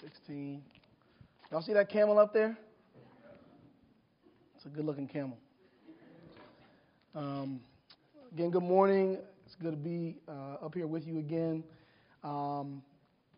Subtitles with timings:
[0.00, 0.62] Sixteen.
[1.50, 2.56] Y'all see that camel up there?
[4.56, 5.38] It's a good-looking camel.
[7.14, 7.60] Um,
[8.32, 9.18] again, good morning.
[9.46, 11.64] It's good to be uh, up here with you again.
[12.22, 12.82] Um,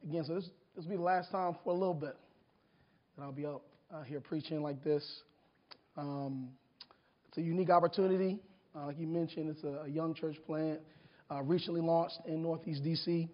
[0.02, 2.16] again, so this this will be the last time for a little bit
[3.16, 5.04] that I'll be up uh, here preaching like this.
[5.96, 6.48] Um,
[7.32, 8.38] it's a unique opportunity.
[8.76, 10.80] Uh, like you mentioned, it's a, a young church plant
[11.30, 13.26] uh, recently launched in Northeast DC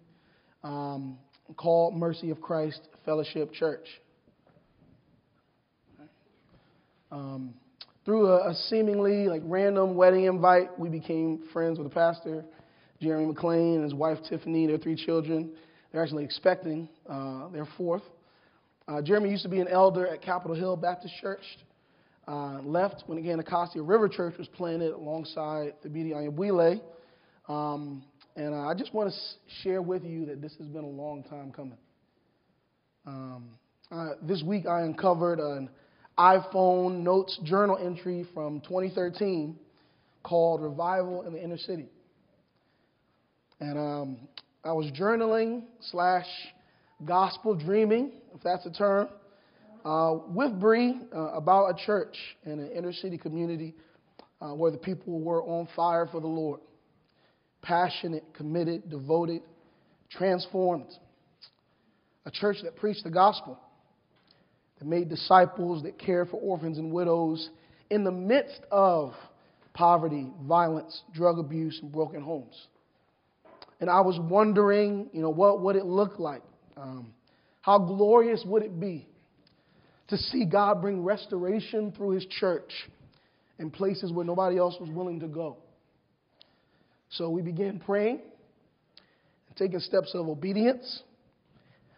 [0.63, 1.17] um,
[1.57, 3.85] called Mercy of Christ Fellowship Church.
[7.11, 7.53] Um,
[8.05, 12.45] through a, a, seemingly like random wedding invite, we became friends with the pastor,
[13.01, 15.51] Jeremy McLean, and his wife Tiffany, their three children.
[15.91, 18.03] They're actually expecting uh, their fourth.
[18.87, 21.43] Uh, Jeremy used to be an elder at Capitol Hill Baptist Church.
[22.29, 26.79] Uh, left when again Anacostia River Church was planted alongside Thabiti Anyabwile.
[27.47, 28.03] Um,
[28.35, 31.23] and uh, I just want to share with you that this has been a long
[31.23, 31.79] time coming.
[33.07, 33.49] Um,
[33.91, 35.71] uh, this week I uncovered an
[36.19, 39.57] iPhone notes journal entry from 2013
[40.21, 41.87] called Revival in the Inner City.
[43.59, 44.17] And um,
[44.63, 46.27] I was journaling slash
[47.03, 49.09] gospel dreaming, if that's a term,
[49.85, 53.75] uh, with Bree uh, about a church in an inner city community
[54.41, 56.59] uh, where the people were on fire for the Lord.
[57.61, 59.41] Passionate, committed, devoted,
[60.09, 60.89] transformed.
[62.25, 63.59] A church that preached the gospel,
[64.77, 67.49] that made disciples, that cared for orphans and widows
[67.89, 69.13] in the midst of
[69.73, 72.67] poverty, violence, drug abuse, and broken homes.
[73.81, 76.43] And I was wondering, you know, what would it look like?
[76.75, 77.13] Um,
[77.61, 79.07] how glorious would it be
[80.09, 82.71] to see God bring restoration through His church
[83.57, 85.57] in places where nobody else was willing to go?
[87.11, 88.19] So we began praying
[89.47, 91.03] and taking steps of obedience.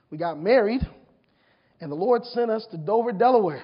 [0.10, 0.82] We got married,
[1.80, 3.64] and the Lord sent us to Dover, Delaware.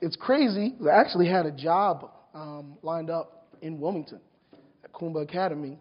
[0.00, 0.74] It's crazy.
[0.84, 4.20] I actually had a job um, lined up in Wilmington
[4.84, 5.78] at Kuumba Academy.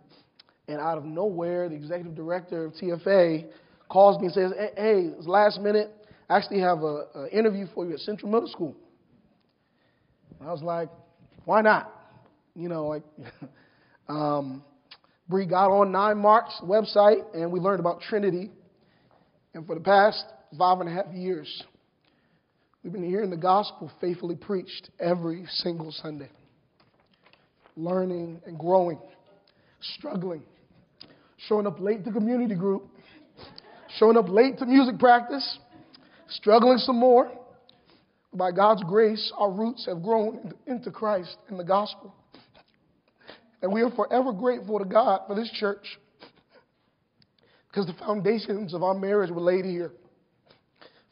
[0.68, 3.46] And out of nowhere, the executive director of TFA
[3.90, 5.92] calls me and says, Hey, it's last minute.
[6.30, 8.76] I actually have an interview for you at Central Middle School.
[10.40, 10.90] And I was like,
[11.46, 11.94] Why not?
[12.56, 13.04] You know, like,
[14.10, 14.64] um,
[15.30, 18.52] Bree got on Nine Marks website and we learned about Trinity.
[19.54, 20.24] And for the past
[20.58, 21.64] five and a half years,
[22.84, 26.30] we've been hearing the gospel faithfully preached every single Sunday
[27.78, 29.00] learning and growing,
[29.98, 30.42] struggling,
[31.48, 32.88] showing up late to community group,
[34.00, 35.60] showing up late to music practice,
[36.30, 37.32] struggling some more.
[38.34, 42.14] By God's grace, our roots have grown into Christ and the gospel.
[43.62, 45.98] And we are forever grateful to God for this church
[47.70, 49.92] because the foundations of our marriage were laid here.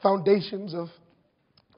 [0.03, 0.89] Foundations of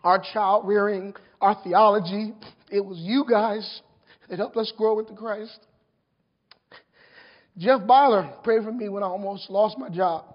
[0.04, 2.34] our child rearing, our theology.
[2.70, 3.82] It was you guys
[4.30, 5.60] that helped us grow into Christ.
[7.58, 10.26] Jeff Byler prayed for me when I almost lost my job.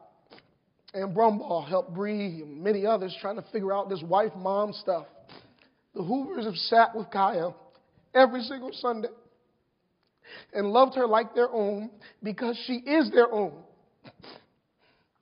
[0.94, 5.06] And Brumball helped Bree and many others trying to figure out this wife mom stuff.
[5.94, 7.50] The Hoovers have sat with Kaya
[8.14, 9.08] every single Sunday
[10.52, 11.90] and loved her like their own
[12.22, 13.52] because she is their own.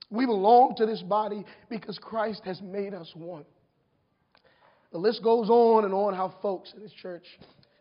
[0.09, 3.45] We belong to this body because Christ has made us one.
[4.91, 7.23] The list goes on and on how folks in this church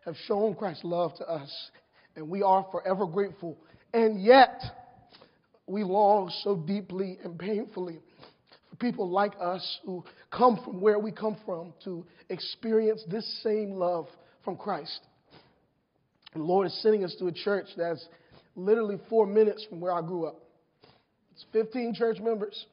[0.04, 1.50] have shown Christ's love to us,
[2.14, 3.58] and we are forever grateful.
[3.92, 4.62] And yet,
[5.70, 8.00] we long so deeply and painfully
[8.68, 13.72] for people like us who come from where we come from to experience this same
[13.72, 14.06] love
[14.44, 15.00] from Christ.
[16.32, 18.04] The Lord is sending us to a church that's
[18.56, 20.40] literally four minutes from where I grew up.
[21.32, 22.66] It's 15 church members.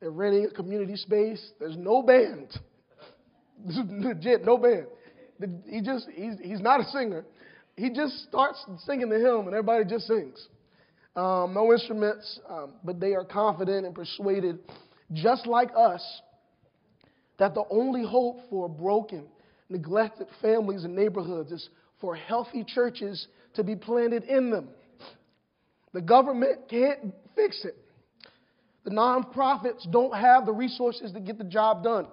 [0.00, 1.42] They're renting a community space.
[1.58, 2.48] There's no band.
[3.66, 4.86] Legit, no band.
[5.66, 7.24] He just, he's, he's not a singer.
[7.76, 10.46] He just starts singing the hymn and everybody just sings.
[11.16, 14.58] Um, no instruments, um, but they are confident and persuaded,
[15.12, 16.02] just like us,
[17.38, 19.26] that the only hope for broken,
[19.68, 21.68] neglected families and neighborhoods is
[22.00, 24.68] for healthy churches to be planted in them.
[25.92, 27.76] The government can't fix it.
[28.84, 32.08] The nonprofits don't have the resources to get the job done.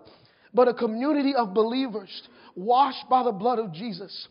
[0.53, 2.09] But a community of believers
[2.55, 4.27] washed by the blood of Jesus,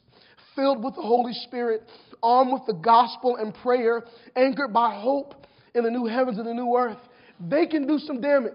[0.55, 1.83] filled with the Holy Spirit,
[2.23, 4.05] armed with the gospel and prayer,
[4.37, 5.35] anchored by hope
[5.75, 6.99] in the new heavens and the new earth,
[7.41, 8.53] they can do some damage.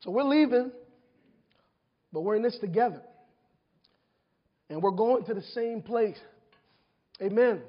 [0.00, 0.72] So we're leaving,
[2.12, 3.02] but we're in this together.
[4.70, 6.18] And we're going to the same place.
[7.20, 7.60] Amen.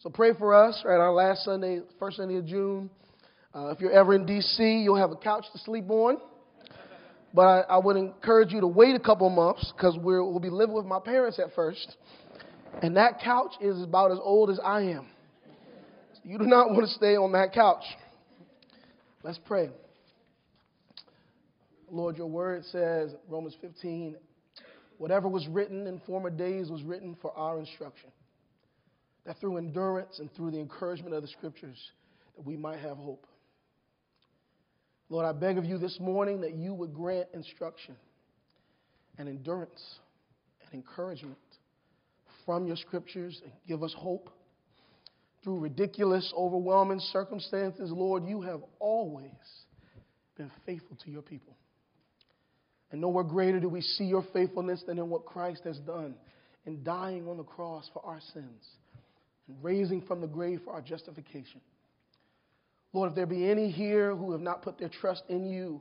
[0.00, 0.98] So pray for us, right?
[0.98, 2.90] Our last Sunday, first Sunday of June.
[3.54, 6.18] Uh, if you're ever in D.C., you'll have a couch to sleep on.
[7.36, 10.74] But I, I would encourage you to wait a couple months because we'll be living
[10.74, 11.94] with my parents at first.
[12.80, 15.06] And that couch is about as old as I am.
[16.24, 17.84] You do not want to stay on that couch.
[19.22, 19.68] Let's pray.
[21.90, 24.16] Lord, your word says, Romans 15,
[24.96, 28.10] whatever was written in former days was written for our instruction.
[29.26, 31.76] That through endurance and through the encouragement of the scriptures,
[32.34, 33.26] that we might have hope.
[35.08, 37.96] Lord, I beg of you this morning that you would grant instruction
[39.18, 39.98] and endurance
[40.64, 41.38] and encouragement
[42.44, 44.30] from your scriptures and give us hope.
[45.44, 49.30] Through ridiculous, overwhelming circumstances, Lord, you have always
[50.36, 51.56] been faithful to your people.
[52.90, 56.14] And nowhere greater do we see your faithfulness than in what Christ has done
[56.66, 58.64] in dying on the cross for our sins
[59.46, 61.60] and raising from the grave for our justification.
[62.92, 65.80] Lord, if there be any here who have not put their trust in you,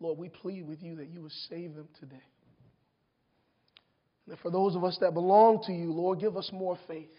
[0.00, 2.22] Lord, we plead with you that you would save them today.
[4.28, 7.10] And for those of us that belong to you, Lord, give us more faith,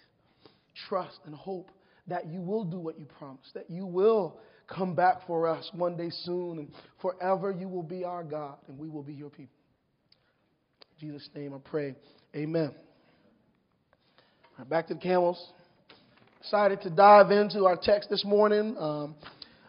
[0.87, 1.69] trust, and hope
[2.07, 5.97] that you will do what you promised, that you will come back for us one
[5.97, 6.69] day soon, and
[7.01, 9.55] forever you will be our God, and we will be your people.
[11.01, 11.95] In Jesus' name I pray.
[12.35, 12.73] Amen.
[14.57, 15.51] Right, back to the camels.
[16.43, 18.75] Excited to dive into our text this morning.
[18.77, 19.15] Um,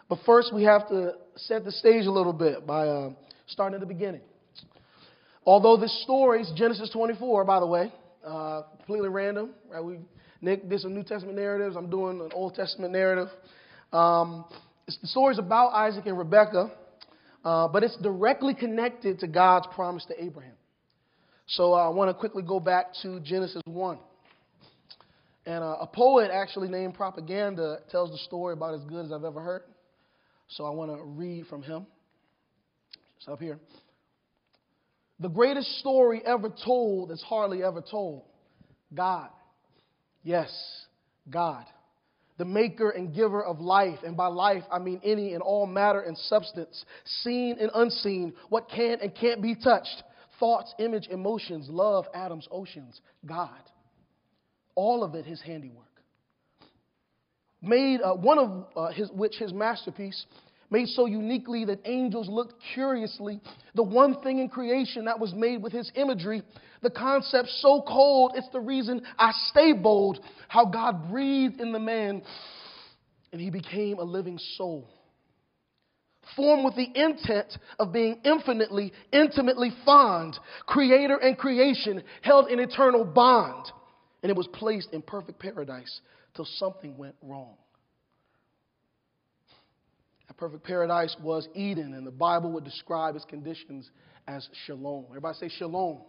[0.09, 3.11] but first, we have to set the stage a little bit by uh,
[3.47, 4.19] starting at the beginning.
[5.45, 7.93] Although this story is Genesis 24, by the way,
[8.27, 9.51] uh, completely random.
[9.71, 9.81] Right?
[9.81, 9.99] We
[10.41, 11.77] Nick did some New Testament narratives.
[11.77, 13.29] I'm doing an Old Testament narrative.
[13.93, 14.43] Um,
[14.85, 16.73] the story is about Isaac and Rebekah,
[17.45, 20.55] uh, but it's directly connected to God's promise to Abraham.
[21.47, 23.97] So uh, I want to quickly go back to Genesis 1.
[25.45, 29.23] And uh, a poet actually named Propaganda tells the story about as good as I've
[29.23, 29.63] ever heard.
[30.47, 31.85] So I want to read from him.
[33.17, 33.59] It's up here.
[35.19, 38.23] The greatest story ever told is hardly ever told
[38.93, 39.29] God.
[40.23, 40.51] Yes,
[41.29, 41.65] God.
[42.37, 43.99] The maker and giver of life.
[44.03, 46.83] And by life, I mean any and all matter and substance,
[47.23, 50.03] seen and unseen, what can and can't be touched,
[50.39, 52.99] thoughts, image, emotions, love, atoms, oceans.
[53.25, 53.51] God
[54.75, 55.83] all of it his handiwork.
[57.61, 60.25] Made uh, one of uh, his, which his masterpiece,
[60.69, 63.39] made so uniquely that angels looked curiously.
[63.73, 66.43] The one thing in creation that was made with his imagery,
[66.81, 70.19] the concept so cold, it's the reason I stay bold.
[70.47, 72.21] How God breathed in the man
[73.31, 74.87] and he became a living soul.
[76.35, 83.05] Formed with the intent of being infinitely, intimately fond, creator and creation held in eternal
[83.05, 83.67] bond
[84.25, 86.01] and it was placed in perfect paradise
[86.35, 87.53] till something went wrong.
[90.27, 93.87] That perfect paradise was Eden, and the Bible would describe its conditions
[94.27, 95.05] as shalom.
[95.09, 96.01] Everybody say shalom.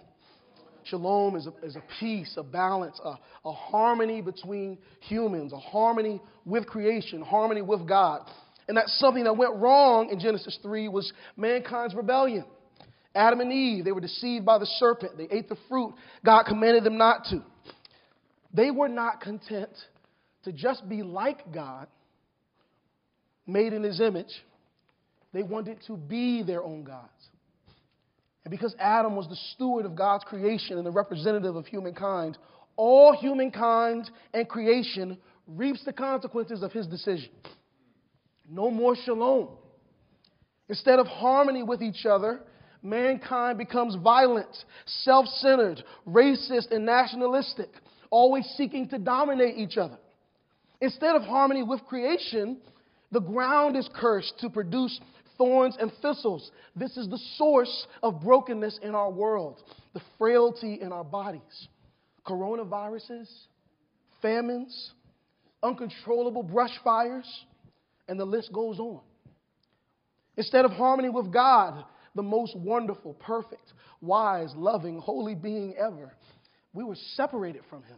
[0.85, 6.23] Shalom is a, is a peace, a balance, a, a harmony between humans, a harmony
[6.47, 8.23] with creation, harmony with God.
[8.67, 12.47] And that's something that went wrong in Genesis 3 was mankind's rebellion.
[13.15, 15.19] Adam and Eve, they were deceived by the serpent.
[15.19, 15.93] They ate the fruit
[16.25, 17.43] God commanded them not to.
[18.57, 19.71] They were not content
[20.45, 21.89] to just be like God,
[23.47, 24.33] made in his image.
[25.35, 27.11] They wanted to be their own gods.
[28.45, 32.39] And because Adam was the steward of God's creation and the representative of humankind,
[32.77, 37.31] all humankind and creation reaps the consequences of his decision.
[38.49, 39.49] No more shalom.
[40.69, 42.41] Instead of harmony with each other,
[42.83, 47.69] mankind becomes violent, self centered, racist, and nationalistic
[48.11, 49.99] always seeking to dominate each other.
[50.81, 52.59] Instead of harmony with creation,
[53.13, 55.01] the ground is cursed to produce
[55.39, 56.51] thorns and thistles.
[56.75, 59.63] This is the source of brokenness in our world,
[59.95, 61.69] the frailty in our bodies.
[62.27, 63.29] Coronaviruses,
[64.21, 64.93] famines,
[65.63, 67.27] uncontrollable brush fires,
[68.09, 69.01] and the list goes on.
[70.37, 71.85] Instead of harmony with God,
[72.15, 76.13] the most wonderful, perfect, wise, loving, holy being ever,
[76.77, 77.97] we were separated from him,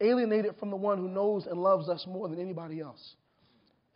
[0.00, 3.16] alienated from the one who knows and loves us more than anybody else.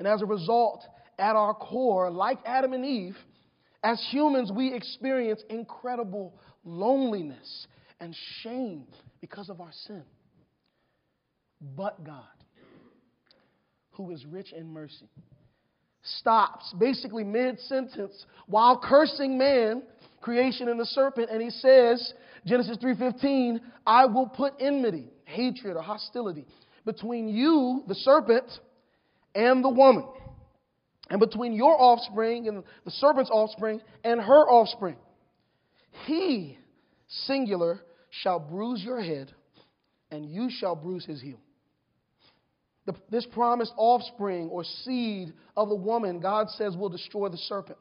[0.00, 0.84] And as a result,
[1.20, 3.16] at our core, like Adam and Eve,
[3.84, 6.34] as humans, we experience incredible
[6.64, 7.68] loneliness
[8.00, 8.86] and shame
[9.20, 10.02] because of our sin.
[11.76, 12.24] But God,
[13.92, 15.08] who is rich in mercy,
[16.02, 19.82] stops basically mid sentence while cursing man
[20.20, 22.12] creation and the serpent, and he says,
[22.48, 26.46] Genesis 3:15, I will put enmity, hatred or hostility
[26.84, 28.46] between you, the serpent,
[29.34, 30.06] and the woman,
[31.10, 34.96] and between your offspring and the serpent's offspring and her offspring.
[36.06, 36.58] He,
[37.08, 39.32] singular, shall bruise your head,
[40.10, 41.38] and you shall bruise his heel.
[42.86, 47.78] The, this promised offspring or seed of the woman, God says, will destroy the serpent.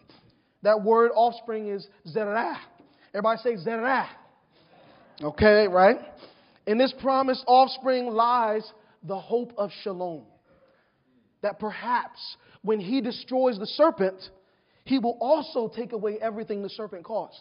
[0.64, 2.58] That word offspring is zerah.
[3.14, 4.10] Everybody say zerah.
[5.22, 5.98] Okay, right?
[6.68, 8.70] In this promised offspring lies
[9.04, 10.24] the hope of shalom.
[11.42, 12.20] That perhaps
[12.62, 14.22] when he destroys the serpent,
[14.84, 17.40] he will also take away everything the serpent caused.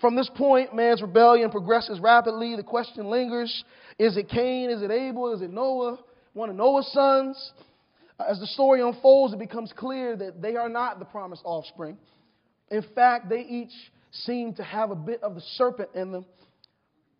[0.00, 2.54] From this point, man's rebellion progresses rapidly.
[2.56, 3.64] The question lingers
[3.98, 4.70] is it Cain?
[4.70, 5.32] Is it Abel?
[5.32, 5.98] Is it Noah?
[6.34, 7.52] One of Noah's sons?
[8.18, 11.96] As the story unfolds, it becomes clear that they are not the promised offspring.
[12.70, 13.72] In fact, they each
[14.24, 16.26] seem to have a bit of the serpent in them.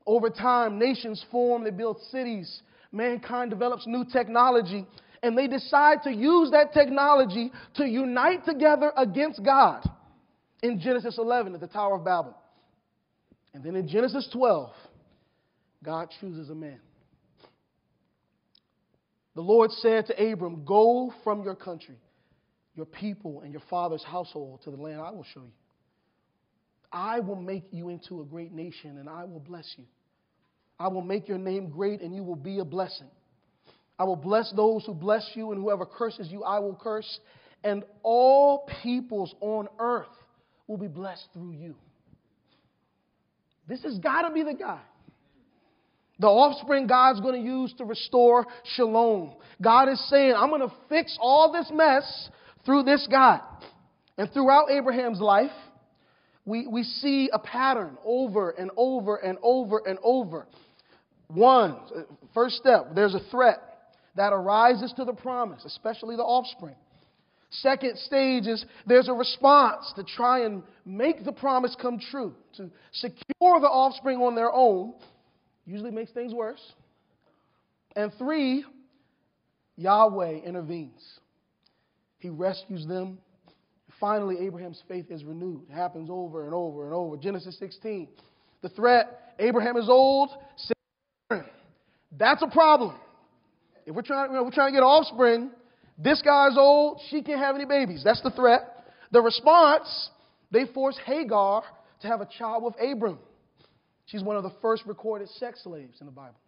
[0.06, 2.62] Over time, nations form, they build cities,
[2.92, 4.86] mankind develops new technology,
[5.22, 9.88] and they decide to use that technology to unite together against God
[10.62, 12.36] in Genesis 11 at the Tower of Babel.
[13.52, 14.70] And then in Genesis 12,
[15.82, 16.78] God chooses a man.
[19.34, 21.96] The Lord said to Abram, Go from your country,
[22.74, 25.52] your people, and your father's household to the land I will show you.
[26.92, 29.84] I will make you into a great nation, and I will bless you.
[30.78, 33.08] I will make your name great, and you will be a blessing.
[33.98, 37.20] I will bless those who bless you, and whoever curses you, I will curse.
[37.64, 40.06] And all peoples on earth
[40.66, 41.74] will be blessed through you.
[43.68, 44.80] This has got to be the guy.
[46.18, 49.34] The offspring God's going to use to restore shalom.
[49.60, 52.30] God is saying, I'm going to fix all this mess
[52.64, 53.40] through this guy.
[54.16, 55.50] And throughout Abraham's life,
[56.46, 60.46] we, we see a pattern over and over and over and over.
[61.28, 61.76] One,
[62.32, 63.58] first step, there's a threat
[64.14, 66.76] that arises to the promise, especially the offspring.
[67.50, 72.70] Second stage is there's a response to try and make the promise come true, to
[72.92, 74.94] secure the offspring on their own,
[75.64, 76.60] usually makes things worse.
[77.96, 78.64] And three,
[79.76, 81.02] Yahweh intervenes.
[82.18, 83.18] He rescues them.
[84.00, 85.62] Finally, Abraham's faith is renewed.
[85.70, 87.16] It happens over and over and over.
[87.16, 88.08] Genesis 16.
[88.62, 90.30] The threat Abraham is old.
[92.18, 92.96] That's a problem.
[93.84, 95.50] If we're trying, you know, we're trying to get offspring,
[95.98, 98.02] this guy's old, she can't have any babies.
[98.04, 98.84] That's the threat.
[99.12, 100.10] The response,
[100.50, 101.62] they force Hagar
[102.02, 103.18] to have a child with Abram.
[104.06, 106.38] She's one of the first recorded sex slaves in the Bible.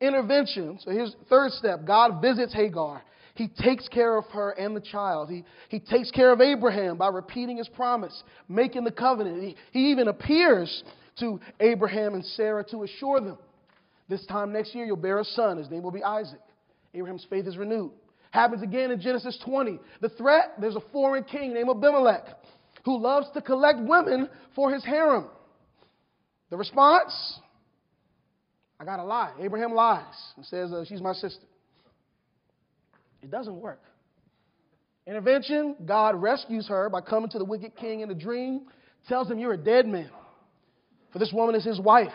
[0.00, 0.78] Intervention.
[0.80, 3.02] So here's third step God visits Hagar.
[3.34, 5.30] He takes care of her and the child.
[5.30, 9.42] He, he takes care of Abraham by repeating his promise, making the covenant.
[9.42, 10.82] He, he even appears
[11.20, 13.38] to Abraham and Sarah to assure them
[14.10, 15.56] this time next year you'll bear a son.
[15.56, 16.40] His name will be Isaac.
[16.92, 17.92] Abraham's faith is renewed.
[18.32, 19.78] Happens again in Genesis 20.
[20.00, 22.26] The threat there's a foreign king named Abimelech
[22.84, 25.26] who loves to collect women for his harem.
[26.50, 27.38] The response
[28.80, 29.32] I got to lie.
[29.40, 30.04] Abraham lies
[30.36, 31.44] and says, uh, She's my sister.
[33.22, 33.82] It doesn't work.
[35.06, 38.66] Intervention God rescues her by coming to the wicked king in a dream,
[39.08, 40.10] tells him, You're a dead man.
[41.12, 42.12] For this woman is his wife.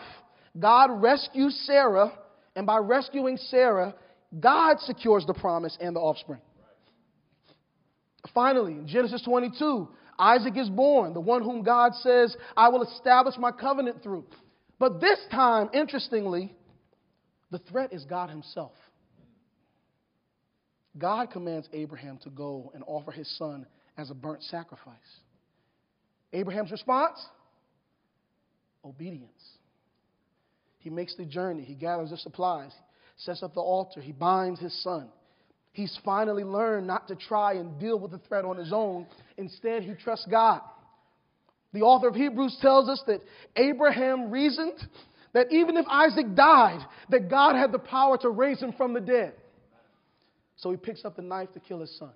[0.58, 2.12] God rescues Sarah,
[2.54, 3.94] and by rescuing Sarah,
[4.38, 6.40] God secures the promise and the offspring.
[8.34, 13.36] Finally, in Genesis 22, Isaac is born, the one whom God says, I will establish
[13.38, 14.24] my covenant through.
[14.78, 16.54] But this time, interestingly,
[17.50, 18.72] the threat is God Himself.
[20.98, 24.94] God commands Abraham to go and offer his son as a burnt sacrifice.
[26.32, 27.18] Abraham's response?
[28.84, 29.30] Obedience.
[30.78, 32.72] He makes the journey, he gathers the supplies,
[33.16, 35.08] sets up the altar, he binds his son.
[35.72, 39.06] He's finally learned not to try and deal with the threat on his own.
[39.36, 40.60] Instead, he trusts God.
[41.72, 43.20] The author of Hebrews tells us that
[43.56, 44.78] Abraham reasoned
[45.34, 49.00] that even if Isaac died, that God had the power to raise him from the
[49.00, 49.34] dead.
[50.56, 52.12] So he picks up the knife to kill his son.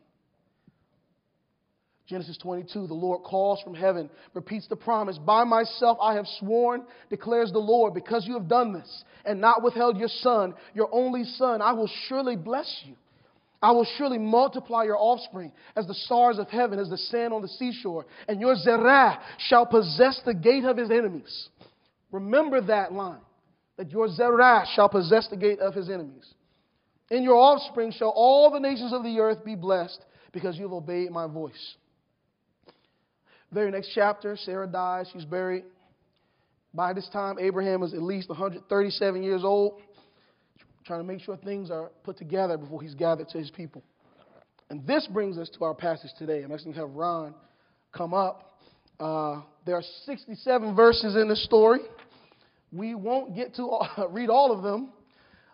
[2.11, 6.83] Genesis 22, the Lord calls from heaven, repeats the promise By myself I have sworn,
[7.09, 11.23] declares the Lord, because you have done this and not withheld your son, your only
[11.23, 12.97] son, I will surely bless you.
[13.63, 17.43] I will surely multiply your offspring as the stars of heaven, as the sand on
[17.43, 21.49] the seashore, and your Zerah shall possess the gate of his enemies.
[22.11, 23.21] Remember that line,
[23.77, 26.35] that your Zerah shall possess the gate of his enemies.
[27.11, 30.73] In your offspring shall all the nations of the earth be blessed because you have
[30.73, 31.75] obeyed my voice.
[33.53, 35.09] Very next chapter, Sarah dies.
[35.13, 35.65] She's buried.
[36.73, 39.81] By this time, Abraham is at least 137 years old,
[40.85, 43.83] trying to make sure things are put together before he's gathered to his people.
[44.69, 46.45] And this brings us to our passage today.
[46.45, 47.35] I'm actually going to have Ron
[47.93, 48.53] come up.
[49.01, 51.81] Uh, there are 67 verses in this story.
[52.73, 54.93] We won't get to all, read all of them,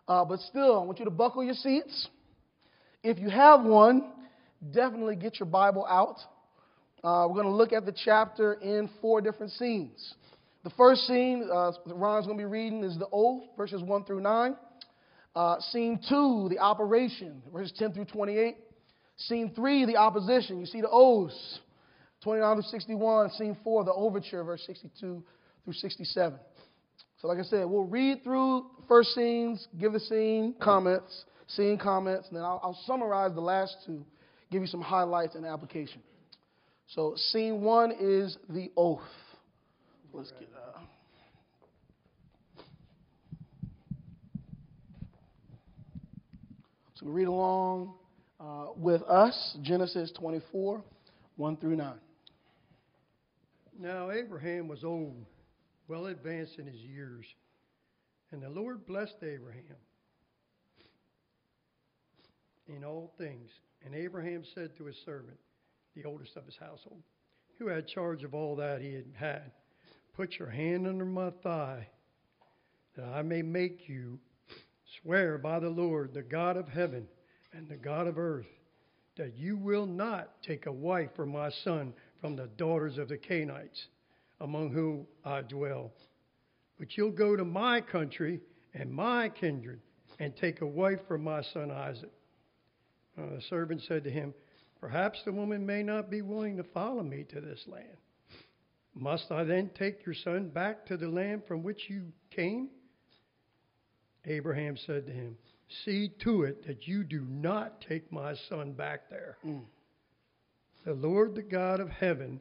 [0.08, 2.08] uh, but still, I want you to buckle your seats.
[3.02, 4.12] If you have one,
[4.72, 6.16] definitely get your Bible out.
[7.02, 10.14] Uh, we're going to look at the chapter in four different scenes.
[10.64, 14.20] The first scene uh, Ron's going to be reading is the oath, verses 1 through
[14.20, 14.56] 9.
[15.34, 18.56] Uh, scene 2, the operation, verses 10 through 28.
[19.18, 20.58] Scene 3, the opposition.
[20.58, 21.60] You see the oaths,
[22.22, 23.30] 29 through 61.
[23.30, 25.22] Scene 4, the overture, verse 62
[25.64, 26.38] through 67.
[27.18, 32.28] So, like I said, we'll read through first scenes, give the scene comments, scene comments,
[32.28, 34.04] and then I'll, I'll summarize the last two,
[34.50, 36.02] give you some highlights and application.
[36.88, 39.00] So, scene one is the oath.
[40.12, 40.48] Let's get.
[40.54, 40.80] Uh,
[46.94, 47.94] so, read along
[48.38, 50.82] uh, with us Genesis 24,
[51.36, 51.94] 1 through 9.
[53.78, 55.16] Now, Abraham was old,
[55.88, 57.24] well advanced in his years,
[58.32, 59.76] and the Lord blessed Abraham
[62.68, 63.50] in all things.
[63.84, 65.38] And Abraham said to his servant,
[65.94, 67.02] the oldest of his household,
[67.58, 69.52] who had charge of all that he had had,
[70.14, 71.88] Put your hand under my thigh,
[72.96, 74.18] that I may make you
[75.02, 77.06] swear by the Lord, the God of heaven
[77.52, 78.46] and the God of earth,
[79.16, 83.16] that you will not take a wife for my son from the daughters of the
[83.16, 83.86] Canaanites,
[84.40, 85.92] among whom I dwell.
[86.78, 88.40] But you'll go to my country
[88.74, 89.80] and my kindred
[90.18, 92.12] and take a wife for my son Isaac.
[93.18, 94.34] Uh, the servant said to him,
[94.80, 97.96] Perhaps the woman may not be willing to follow me to this land.
[98.94, 102.68] Must I then take your son back to the land from which you came?
[104.24, 105.36] Abraham said to him,
[105.84, 109.36] See to it that you do not take my son back there.
[109.44, 109.64] Mm.
[110.84, 112.40] The Lord, the God of heaven,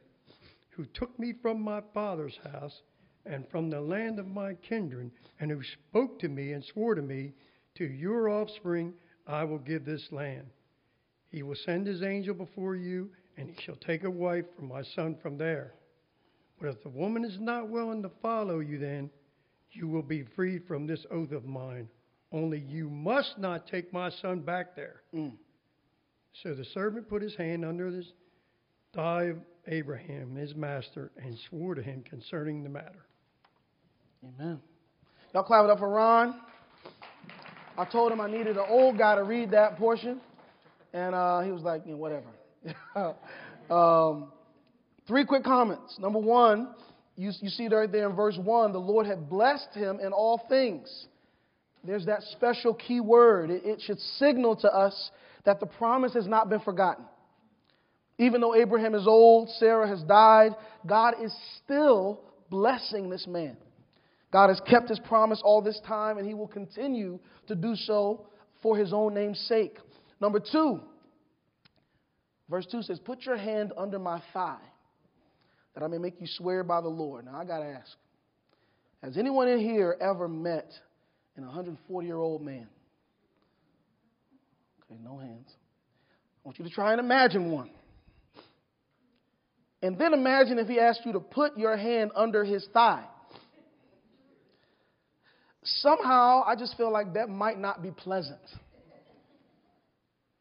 [0.76, 2.82] who took me from my father's house
[3.24, 5.10] and from the land of my kindred,
[5.40, 7.32] and who spoke to me and swore to me,
[7.76, 8.94] To your offspring
[9.26, 10.46] I will give this land.
[11.30, 14.82] He will send his angel before you, and he shall take a wife for my
[14.94, 15.74] son from there.
[16.60, 19.10] But if the woman is not willing to follow you, then
[19.72, 21.88] you will be freed from this oath of mine.
[22.32, 25.02] Only you must not take my son back there.
[25.14, 25.32] Mm.
[26.42, 28.04] So the servant put his hand under the
[28.94, 29.32] thigh
[29.68, 33.04] Abraham, his master, and swore to him concerning the matter.
[34.24, 34.60] Amen.
[35.34, 36.40] Y'all clap it up for Ron.
[37.78, 40.20] I told him I needed an old guy to read that portion.
[40.92, 42.26] And uh, he was like, you know, whatever.
[43.70, 44.32] um,
[45.06, 45.98] three quick comments.
[45.98, 46.74] Number one,
[47.16, 50.12] you, you see it right there in verse 1 the Lord had blessed him in
[50.12, 51.06] all things.
[51.84, 53.50] There's that special key word.
[53.50, 55.10] It, it should signal to us
[55.44, 57.04] that the promise has not been forgotten.
[58.18, 60.52] Even though Abraham is old, Sarah has died,
[60.86, 63.56] God is still blessing this man.
[64.32, 68.26] God has kept his promise all this time, and he will continue to do so
[68.62, 69.78] for his own name's sake.
[70.20, 70.80] Number two,
[72.48, 74.62] verse 2 says, Put your hand under my thigh,
[75.74, 77.26] that I may make you swear by the Lord.
[77.26, 77.92] Now, I got to ask
[79.02, 80.70] Has anyone in here ever met
[81.36, 82.68] an 140 year old man?
[84.84, 85.48] Okay, no hands.
[86.44, 87.70] I want you to try and imagine one.
[89.82, 93.04] And then imagine if he asked you to put your hand under his thigh.
[95.64, 98.40] Somehow, I just feel like that might not be pleasant.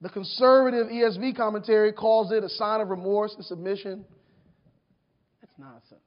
[0.02, 4.06] The conservative ESV commentary calls it a sign of remorse and submission.
[5.42, 6.02] That's nonsense.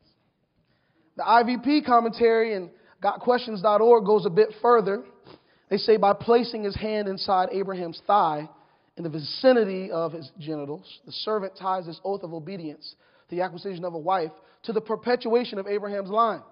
[1.17, 2.71] The IVP commentary and
[3.03, 5.03] GotQuestions.org goes a bit further.
[5.69, 8.49] They say by placing his hand inside Abraham's thigh
[8.97, 12.95] in the vicinity of his genitals, the servant ties his oath of obedience
[13.29, 14.33] the acquisition of a wife
[14.65, 16.43] to the perpetuation of Abraham's line.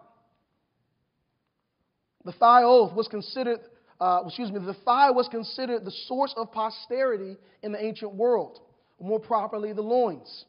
[2.25, 3.61] The thigh oath was considered
[4.01, 8.59] uh, excuse me, the thigh was considered the source of posterity in the ancient world,
[9.01, 10.45] more properly, the loins.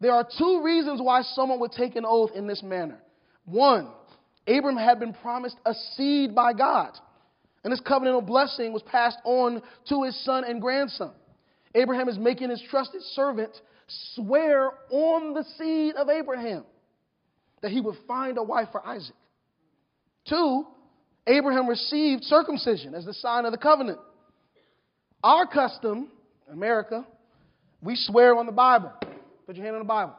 [0.00, 2.98] There are two reasons why someone would take an oath in this manner.
[3.44, 3.88] One,
[4.46, 6.92] Abram had been promised a seed by God,
[7.62, 11.12] and this covenantal blessing was passed on to his son and grandson.
[11.74, 13.52] Abraham is making his trusted servant
[14.14, 16.64] swear on the seed of Abraham
[17.60, 19.14] that he would find a wife for Isaac.
[20.28, 20.66] Two,
[21.26, 23.98] Abraham received circumcision as the sign of the covenant.
[25.22, 26.08] Our custom,
[26.50, 27.06] America,
[27.82, 28.92] we swear on the Bible.
[29.46, 30.16] Put your hand on the Bible.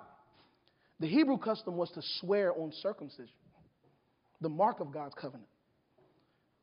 [1.00, 3.34] The Hebrew custom was to swear on circumcision,
[4.40, 5.50] the mark of God's covenant.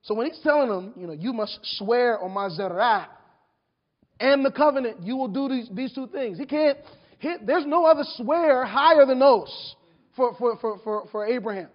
[0.02, 3.08] So when he's telling them, you know, you must swear on my zerah
[4.20, 6.38] and the covenant, you will do these, these two things.
[6.38, 6.78] He can't,
[7.18, 9.74] he, there's no other swear higher than those
[10.14, 11.68] for, for, for, for, for Abraham.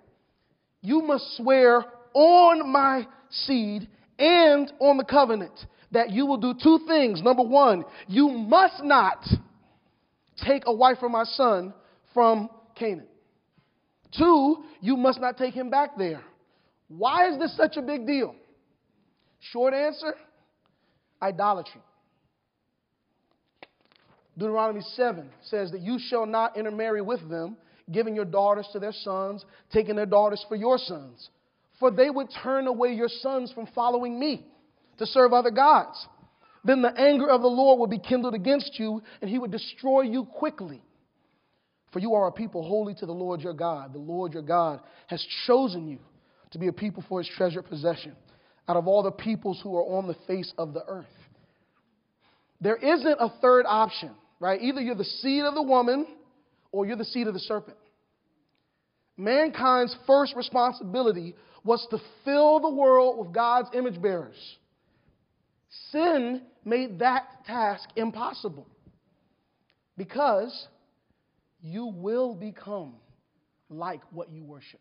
[0.81, 5.59] You must swear on my seed and on the covenant
[5.91, 7.21] that you will do two things.
[7.21, 9.25] Number one, you must not
[10.45, 11.73] take a wife for my son
[12.13, 13.07] from Canaan.
[14.15, 16.21] Two, you must not take him back there.
[16.87, 18.35] Why is this such a big deal?
[19.51, 20.13] Short answer
[21.21, 21.81] idolatry.
[24.37, 27.57] Deuteronomy 7 says that you shall not intermarry with them,
[27.91, 31.29] giving your daughters to their sons, taking their daughters for your sons.
[31.79, 34.45] For they would turn away your sons from following me
[34.97, 36.07] to serve other gods.
[36.63, 40.01] Then the anger of the Lord will be kindled against you, and he would destroy
[40.01, 40.81] you quickly.
[41.93, 43.93] For you are a people holy to the Lord your God.
[43.93, 45.99] The Lord your God has chosen you
[46.51, 48.15] to be a people for his treasured possession
[48.67, 51.05] out of all the peoples who are on the face of the earth.
[52.61, 54.61] There isn't a third option, right?
[54.61, 56.07] Either you're the seed of the woman
[56.71, 57.77] or you're the seed of the serpent.
[59.17, 64.35] Mankind's first responsibility was to fill the world with God's image bearers.
[65.91, 68.67] Sin made that task impossible
[69.97, 70.67] because
[71.61, 72.95] you will become
[73.69, 74.79] like what you worship.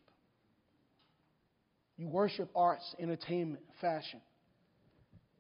[1.97, 4.21] You worship arts, entertainment, fashion.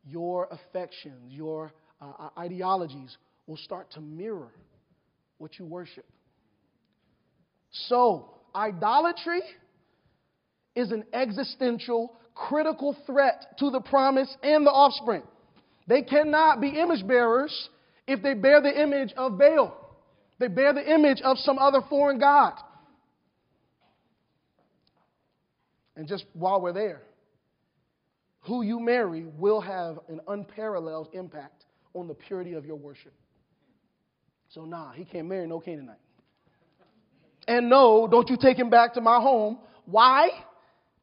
[0.06, 4.52] Your affections, your uh, ideologies will start to mirror
[5.38, 6.06] what you worship.
[7.88, 9.42] So, idolatry
[10.74, 15.22] is an existential, critical threat to the promise and the offspring.
[15.86, 17.68] They cannot be image bearers
[18.06, 19.76] if they bear the image of Baal.
[20.38, 22.54] They bear the image of some other foreign god.
[25.96, 27.02] And just while we're there,
[28.40, 33.12] who you marry will have an unparalleled impact on the purity of your worship.
[34.54, 35.98] So, nah, he can't marry no Canaanite.
[37.48, 39.58] And no, don't you take him back to my home.
[39.84, 40.28] Why?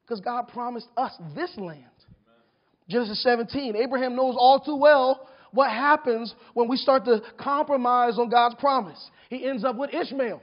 [0.04, 1.84] Because God promised us this land.
[2.88, 3.76] Genesis 17.
[3.76, 9.00] Abraham knows all too well what happens when we start to compromise on God's promise.
[9.30, 10.42] He ends up with Ishmael.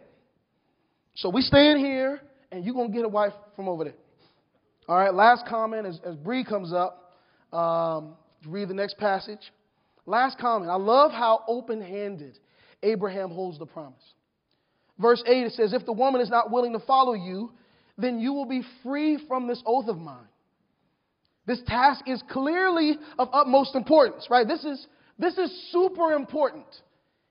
[1.17, 2.21] So we stay in here,
[2.53, 3.97] and you're going to get a wife from over there.
[4.87, 7.15] All right, last comment as, as Bree comes up.
[7.53, 8.17] Um,
[8.47, 9.41] read the next passage.
[10.05, 10.71] Last comment.
[10.71, 12.39] I love how open handed
[12.83, 14.03] Abraham holds the promise.
[14.99, 17.53] Verse 8 it says, If the woman is not willing to follow you,
[17.97, 20.27] then you will be free from this oath of mine.
[21.47, 24.47] This task is clearly of utmost importance, right?
[24.47, 24.87] This is,
[25.19, 26.67] this is super important.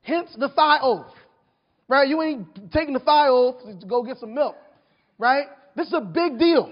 [0.02, 1.14] Hence the thigh oath,
[1.88, 2.08] right?
[2.08, 4.56] You ain't taking the thigh oath to go get some milk,
[5.20, 5.46] right?
[5.76, 6.72] This is a big deal.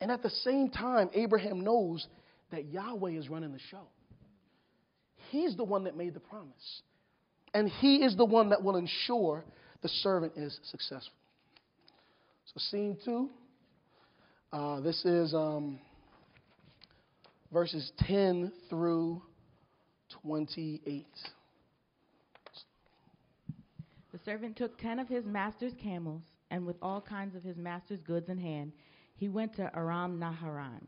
[0.00, 2.06] And at the same time, Abraham knows
[2.50, 3.86] that Yahweh is running the show.
[5.30, 6.82] He's the one that made the promise.
[7.54, 9.44] And he is the one that will ensure
[9.82, 11.12] the servant is successful.
[12.46, 13.28] So, scene two.
[14.52, 15.78] Uh, this is um,
[17.52, 19.22] verses 10 through
[20.22, 21.06] 28.
[24.12, 28.00] The servant took ten of his master's camels, and with all kinds of his master's
[28.00, 28.72] goods in hand,
[29.16, 30.86] he went to Aram Naharaim,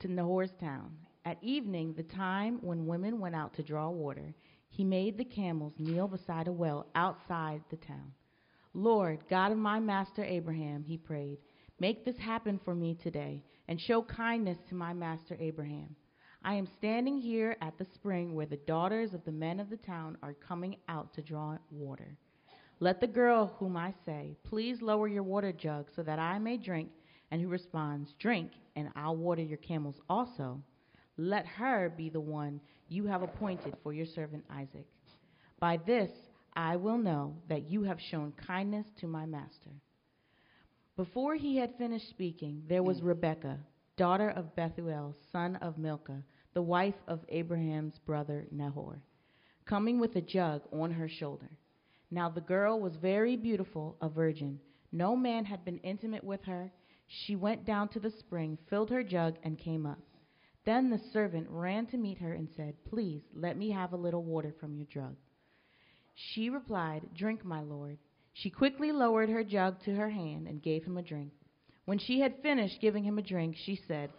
[0.00, 0.90] to Nahor's town.
[1.24, 4.34] At evening, the time when women went out to draw water,
[4.78, 8.12] he made the camels kneel beside a well outside the town.
[8.74, 11.38] Lord, God of my master Abraham, he prayed,
[11.80, 15.96] make this happen for me today, and show kindness to my master Abraham.
[16.44, 19.78] I am standing here at the spring where the daughters of the men of the
[19.78, 22.16] town are coming out to draw water.
[22.78, 26.56] Let the girl whom I say, Please lower your water jug so that I may
[26.56, 26.90] drink
[27.32, 30.62] and who responds, Drink, and I'll water your camels also,
[31.18, 34.86] let her be the one you have appointed for your servant Isaac.
[35.60, 36.10] By this
[36.54, 39.70] I will know that you have shown kindness to my master.
[40.96, 43.08] Before he had finished speaking, there was mm.
[43.08, 43.58] Rebekah,
[43.96, 46.22] daughter of Bethuel, son of Milcah,
[46.54, 49.00] the wife of Abraham's brother Nahor,
[49.66, 51.50] coming with a jug on her shoulder.
[52.10, 54.58] Now the girl was very beautiful, a virgin.
[54.90, 56.72] No man had been intimate with her
[57.08, 59.98] she went down to the spring, filled her jug, and came up.
[60.64, 64.22] Then the servant ran to meet her and said, Please, let me have a little
[64.22, 65.16] water from your jug.
[66.14, 67.98] She replied, Drink, my lord.
[68.32, 71.32] She quickly lowered her jug to her hand and gave him a drink.
[71.86, 74.10] When she had finished giving him a drink, she said,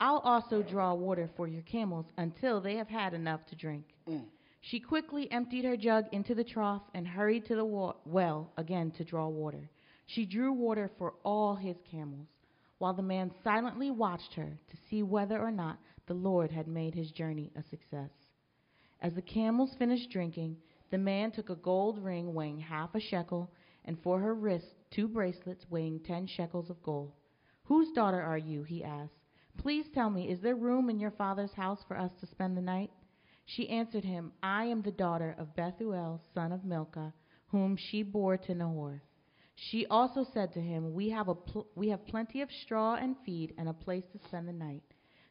[0.00, 3.84] I'll also draw water for your camels until they have had enough to drink.
[4.08, 4.24] Mm.
[4.60, 8.90] She quickly emptied her jug into the trough and hurried to the wa- well again
[8.92, 9.68] to draw water.
[10.06, 12.28] She drew water for all his camels,
[12.78, 16.94] while the man silently watched her to see whether or not the Lord had made
[16.94, 18.10] his journey a success.
[19.00, 20.56] As the camels finished drinking,
[20.90, 23.50] the man took a gold ring weighing half a shekel,
[23.84, 27.12] and for her wrist two bracelets weighing ten shekels of gold.
[27.64, 28.62] Whose daughter are you?
[28.62, 29.12] he asked.
[29.58, 32.62] Please tell me, is there room in your father's house for us to spend the
[32.62, 32.90] night?
[33.44, 37.12] She answered him, I am the daughter of Bethuel, son of Milcah,
[37.48, 39.02] whom she bore to Nahor.
[39.58, 43.16] She also said to him, we have, a pl- we have plenty of straw and
[43.26, 44.84] feed and a place to spend the night.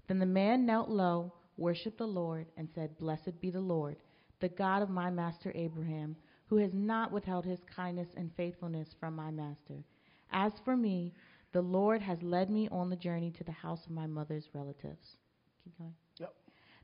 [0.08, 3.96] Then the man knelt low, worshipped the Lord, and said, Blessed be the Lord,
[4.42, 6.16] the God of my master Abraham,
[6.48, 9.84] who has not withheld his kindness and faithfulness from my master.
[10.32, 11.14] As for me,
[11.54, 15.16] the Lord has led me on the journey to the house of my mother's relatives.
[15.64, 15.94] Keep going.
[16.20, 16.34] Yep.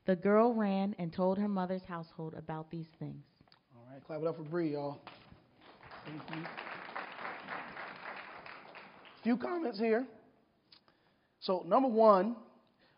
[0.06, 3.24] The girl ran and told her mother's household about these things.
[3.76, 4.98] All right, clap it up for Bree, y'all.
[6.06, 6.73] Thank you.
[9.24, 10.06] Few comments here.
[11.40, 12.36] So, number one,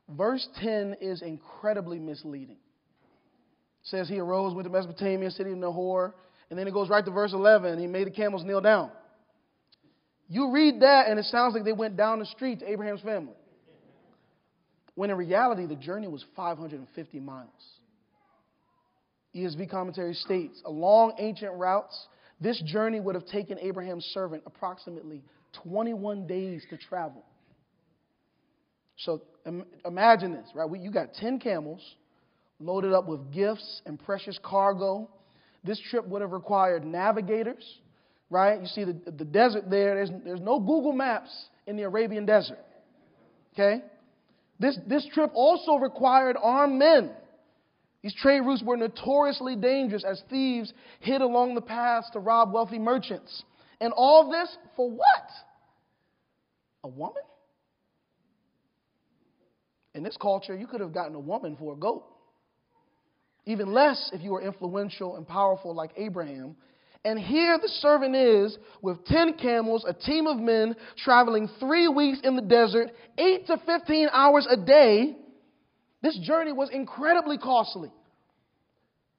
[0.09, 2.57] verse 10 is incredibly misleading.
[2.57, 6.15] It says he arose, went to Mesopotamia, city of Nahor,
[6.51, 7.79] and then it goes right to verse 11.
[7.79, 8.91] He made the camels kneel down.
[10.29, 13.35] You read that, and it sounds like they went down the street to Abraham's family.
[14.97, 17.49] When in reality, the journey was 550 miles.
[19.35, 22.09] ESV commentary states along ancient routes,
[22.41, 25.23] this journey would have taken Abraham's servant approximately
[25.63, 27.25] 21 days to travel.
[28.99, 30.69] So Im- imagine this, right?
[30.69, 31.81] We, you got 10 camels
[32.59, 35.09] loaded up with gifts and precious cargo.
[35.65, 37.65] This trip would have required navigators,
[38.31, 38.61] right?
[38.61, 41.31] You see the, the desert there, there's, there's no Google Maps
[41.67, 42.59] in the Arabian desert.
[43.53, 43.83] Okay?
[44.59, 47.11] This, this trip also required armed men.
[48.03, 52.79] These trade routes were notoriously dangerous as thieves hid along the paths to rob wealthy
[52.79, 53.43] merchants.
[53.81, 55.29] And all this for what?
[56.87, 57.23] A woman?
[59.93, 62.05] In this culture, you could have gotten a woman for a goat.
[63.45, 66.55] Even less if you were influential and powerful like Abraham.
[67.05, 72.21] And here the servant is with 10 camels, a team of men traveling three weeks
[72.23, 75.17] in the desert, 8 to 15 hours a day.
[76.03, 77.91] This journey was incredibly costly.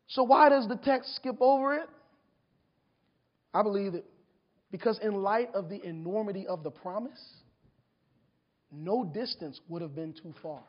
[0.07, 1.89] So, why does the text skip over it?
[3.53, 4.05] I believe that
[4.71, 7.19] because, in light of the enormity of the promise,
[8.71, 10.63] no distance would have been too far.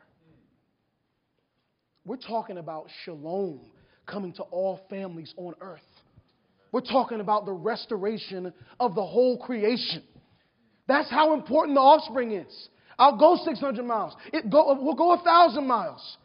[2.05, 3.61] We're talking about shalom
[4.07, 5.81] coming to all families on earth.
[6.73, 10.03] We're talking about the restoration of the whole creation.
[10.87, 12.69] That's how important the offspring is.
[12.99, 14.15] I'll go 600 miles.
[14.33, 16.17] It go, we'll go 1,000 miles.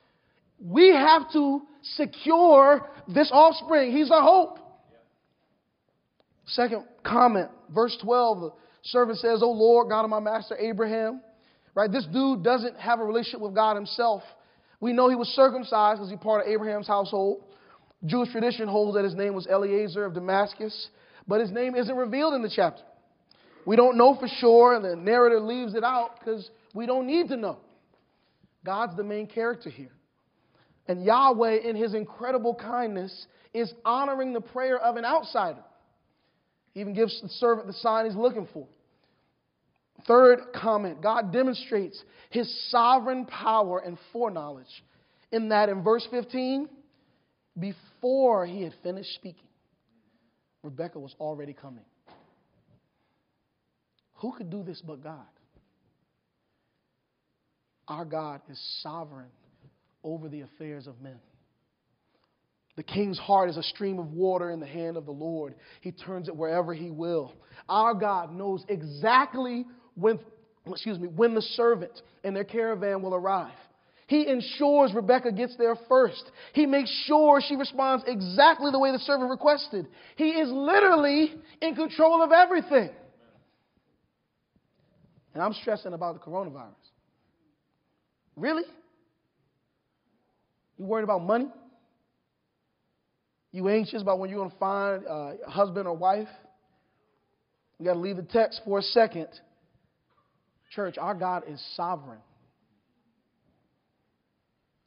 [0.59, 1.62] We have to
[1.95, 3.91] secure this offspring.
[3.91, 4.59] He's our hope.
[6.47, 8.51] Second comment, verse 12, the
[8.83, 11.21] servant says, O Lord, God of my master Abraham.
[11.75, 11.91] Right?
[11.91, 14.21] This dude doesn't have a relationship with God himself.
[14.79, 17.43] We know he was circumcised because he's part of Abraham's household.
[18.05, 20.89] Jewish tradition holds that his name was Eliezer of Damascus,
[21.27, 22.83] but his name isn't revealed in the chapter.
[23.65, 27.29] We don't know for sure, and the narrator leaves it out because we don't need
[27.29, 27.59] to know.
[28.65, 29.91] God's the main character here.
[30.88, 35.63] And Yahweh, in his incredible kindness, is honoring the prayer of an outsider.
[36.73, 38.67] He even gives the servant the sign he's looking for.
[40.08, 44.84] Third comment God demonstrates his sovereign power and foreknowledge
[45.32, 46.69] in that in verse 15,
[47.60, 49.47] before he had finished speaking,
[50.62, 51.86] Rebecca was already coming.
[54.15, 55.25] Who could do this but God?
[57.88, 59.32] Our God is sovereign
[60.03, 61.19] over the affairs of men.
[62.75, 65.56] The king's heart is a stream of water in the hand of the Lord.
[65.82, 67.34] He turns it wherever he will.
[67.69, 70.19] Our God knows exactly when,
[70.67, 71.91] excuse me, when the servant
[72.23, 73.53] and their caravan will arrive.
[74.08, 76.23] He ensures Rebecca gets there first.
[76.53, 79.88] He makes sure she responds exactly the way the servant requested.
[80.17, 82.89] He is literally in control of everything.
[85.34, 86.73] And I'm stressing about the coronavirus.
[88.36, 88.63] Really?
[90.77, 91.47] You worried about money?
[93.51, 96.27] You anxious about when you're going to find a husband or wife?
[97.79, 99.27] We got to leave the text for a second.
[100.75, 102.21] Church, our God is sovereign.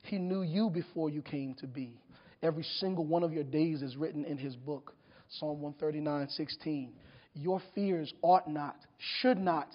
[0.05, 2.01] He knew you before you came to be.
[2.43, 4.95] Every single one of your days is written in his book.
[5.29, 6.93] Psalm 139, 16.
[7.35, 8.77] Your fears ought not,
[9.21, 9.69] should not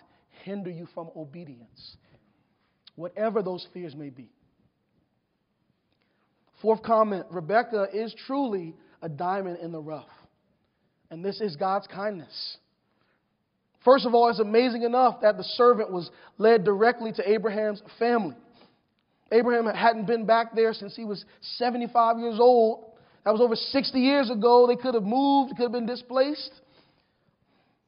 [0.43, 1.97] hinder you from obedience,
[2.95, 4.32] whatever those fears may be.
[6.62, 10.06] Fourth comment Rebecca is truly a diamond in the rough.
[11.10, 12.58] And this is God's kindness.
[13.84, 18.36] First of all, it's amazing enough that the servant was led directly to Abraham's family.
[19.32, 21.24] Abraham hadn't been back there since he was
[21.58, 22.91] 75 years old.
[23.24, 24.67] That was over 60 years ago.
[24.67, 26.52] They could have moved, could have been displaced.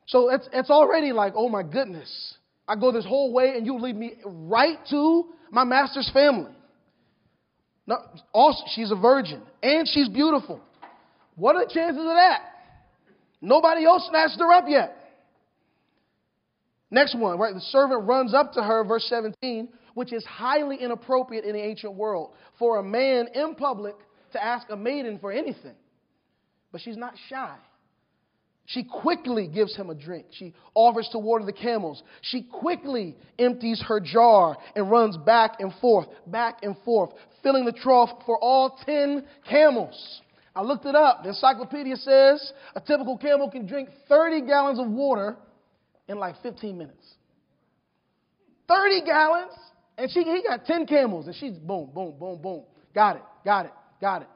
[0.08, 2.38] So it's, it's already like, oh my goodness.
[2.68, 6.52] I go this whole way and you lead me right to my master's family.
[7.86, 7.98] No,
[8.32, 10.62] also, she's a virgin and she's beautiful.
[11.36, 12.42] What are the chances of that?
[13.42, 14.96] Nobody else snatched her up yet.
[16.94, 17.56] Next one, right?
[17.56, 21.96] The servant runs up to her, verse 17, which is highly inappropriate in the ancient
[21.96, 23.96] world for a man in public
[24.34, 25.74] to ask a maiden for anything.
[26.72, 27.56] But she's not shy.
[28.68, 30.28] She quickly gives him a drink.
[30.34, 32.04] She offers to water the camels.
[32.22, 37.10] She quickly empties her jar and runs back and forth, back and forth,
[37.42, 40.22] filling the trough for all 10 camels.
[40.56, 41.24] I looked it up.
[41.24, 45.38] The encyclopedia says a typical camel can drink 30 gallons of water
[46.14, 47.06] in like 15 minutes.
[48.70, 49.52] 30 gallons,
[49.98, 52.64] and she, he got 10 camels, and she's boom, boom, boom, boom.
[52.96, 54.30] Got it, got it, got it.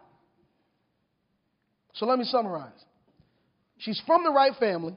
[1.94, 2.72] So let me summarize.
[3.78, 4.96] She's from the right family.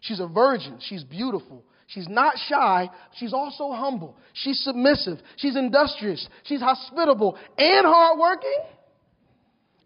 [0.00, 0.78] She's a virgin.
[0.80, 1.64] She's beautiful.
[1.86, 2.90] She's not shy.
[3.16, 4.16] She's also humble.
[4.32, 5.18] She's submissive.
[5.36, 6.26] She's industrious.
[6.44, 8.58] She's hospitable and hardworking.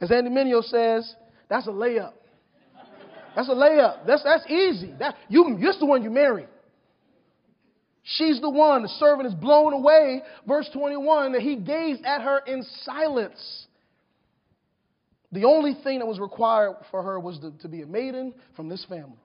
[0.00, 1.14] As Andy Mineo says,
[1.48, 2.12] that's a layup.
[3.34, 4.06] That's a layup.
[4.06, 4.94] That's, that's easy.
[4.98, 6.46] That, you, you're the one you marry.
[8.02, 8.82] She's the one.
[8.82, 10.22] The servant is blown away.
[10.46, 13.66] Verse 21 that he gazed at her in silence.
[15.30, 18.68] The only thing that was required for her was to, to be a maiden from
[18.68, 19.18] this family.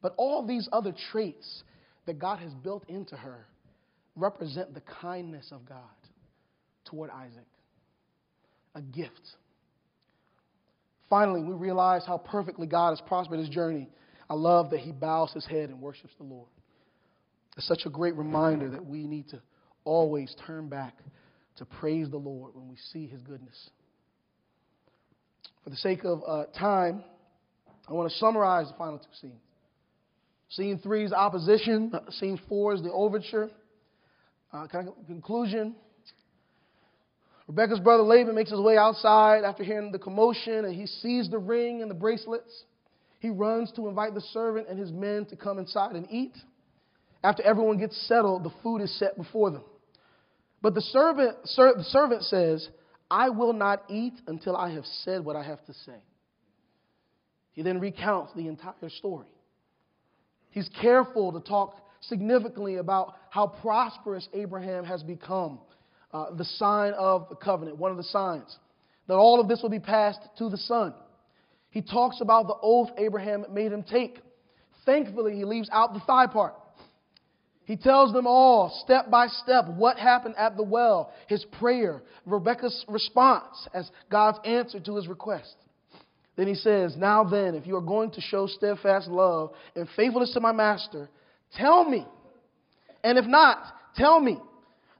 [0.00, 1.62] But all these other traits
[2.06, 3.46] that God has built into her
[4.16, 5.78] represent the kindness of God
[6.84, 7.46] toward Isaac.
[8.74, 9.20] A gift.
[11.10, 13.88] Finally, we realize how perfectly God has prospered his journey.
[14.28, 16.48] I love that he bows his head and worships the Lord.
[17.56, 19.40] It's such a great reminder that we need to
[19.84, 20.94] always turn back
[21.56, 23.70] to praise the Lord when we see his goodness.
[25.62, 27.04] For the sake of uh, time,
[27.88, 29.40] I want to summarize the final two scenes.
[30.50, 31.92] Scene three is opposition.
[32.10, 33.50] Scene four is the overture.
[34.52, 35.74] Uh, kind of conclusion.
[37.46, 41.38] Rebecca's brother Laban makes his way outside after hearing the commotion, and he sees the
[41.38, 42.64] ring and the bracelets.
[43.18, 46.36] He runs to invite the servant and his men to come inside and eat.
[47.22, 49.64] After everyone gets settled, the food is set before them.
[50.60, 52.68] But the servant, ser- the servant says,
[53.10, 55.96] I will not eat until I have said what I have to say.
[57.52, 59.28] He then recounts the entire story.
[60.50, 65.60] He's careful to talk significantly about how prosperous Abraham has become,
[66.14, 68.56] uh, the sign of the covenant, one of the signs,
[69.08, 70.94] that all of this will be passed to the son.
[71.70, 74.20] He talks about the oath Abraham made him take.
[74.86, 76.54] Thankfully, he leaves out the thigh part.
[77.64, 82.84] He tells them all, step by step, what happened at the well, his prayer, Rebecca's
[82.88, 85.56] response as God's answer to his request.
[86.36, 90.32] Then he says, Now then, if you are going to show steadfast love and faithfulness
[90.34, 91.08] to my master,
[91.56, 92.06] tell me.
[93.02, 93.64] And if not,
[93.96, 94.38] tell me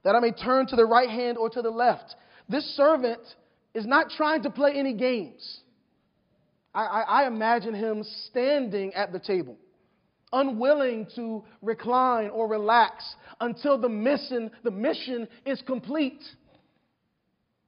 [0.05, 2.15] that I may turn to the right hand or to the left.
[2.47, 3.21] This servant
[3.73, 5.59] is not trying to play any games.
[6.73, 9.57] I, I, I imagine him standing at the table
[10.35, 13.03] unwilling to recline or relax
[13.39, 16.21] until the mission, the mission is complete.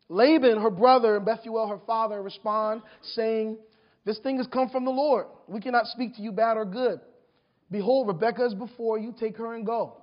[0.10, 2.82] Laban, her brother, and Bethuel, her father, respond
[3.14, 3.58] saying,
[4.06, 5.28] This thing has come from the Lord.
[5.48, 7.00] We cannot speak to you bad or good.
[7.72, 9.14] Behold, Rebekah is before you.
[9.18, 9.98] Take her and go.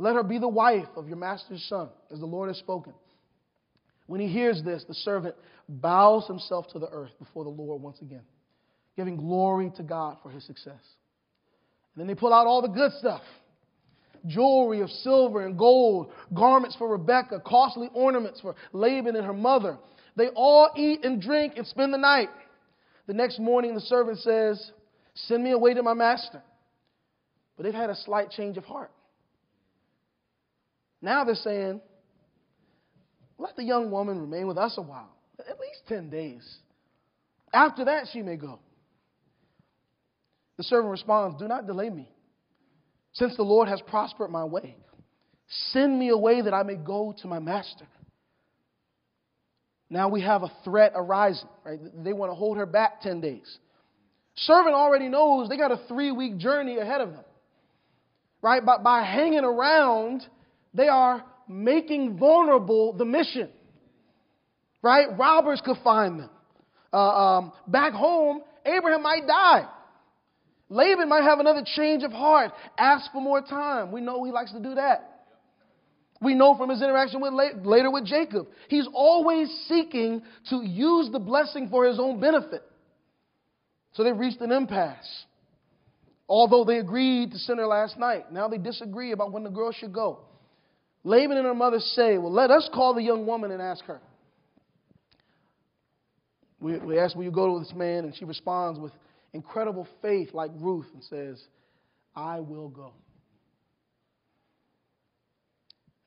[0.00, 2.94] Let her be the wife of your master's son, as the Lord has spoken.
[4.06, 5.34] When he hears this, the servant
[5.68, 8.22] bows himself to the earth before the Lord once again,
[8.96, 10.80] giving glory to God for his success.
[11.94, 13.20] And then they pull out all the good stuff
[14.26, 19.78] jewelry of silver and gold, garments for Rebekah, costly ornaments for Laban and her mother.
[20.16, 22.28] They all eat and drink and spend the night.
[23.06, 24.72] The next morning, the servant says,
[25.14, 26.42] Send me away to my master.
[27.56, 28.90] But they've had a slight change of heart.
[31.02, 31.80] Now they're saying,
[33.38, 36.58] Let the young woman remain with us a while, at least 10 days.
[37.52, 38.60] After that, she may go.
[40.56, 42.12] The servant responds, Do not delay me,
[43.14, 44.76] since the Lord has prospered my way.
[45.72, 47.86] Send me away that I may go to my master.
[49.88, 51.80] Now we have a threat arising, right?
[52.04, 53.58] They want to hold her back 10 days.
[54.36, 57.24] Servant already knows they got a three week journey ahead of them,
[58.40, 58.64] right?
[58.64, 60.22] But by hanging around,
[60.74, 63.48] they are making vulnerable the mission.
[64.82, 65.06] right?
[65.18, 66.30] Robbers could find them.
[66.92, 69.66] Uh, um, back home, Abraham might die.
[70.68, 73.90] Laban might have another change of heart, ask for more time.
[73.90, 75.06] We know he likes to do that.
[76.22, 78.46] We know from his interaction with later with Jacob.
[78.68, 82.62] He's always seeking to use the blessing for his own benefit.
[83.94, 85.24] So they reached an impasse.
[86.28, 89.72] Although they agreed to send her last night, now they disagree about when the girl
[89.72, 90.20] should go.
[91.02, 94.00] Laban and her mother say, Well, let us call the young woman and ask her.
[96.60, 98.04] We, we ask, Will you go to this man?
[98.04, 98.92] And she responds with
[99.32, 101.42] incredible faith, like Ruth, and says,
[102.14, 102.92] I will go.